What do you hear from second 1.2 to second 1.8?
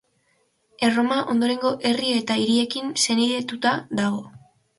ondorengo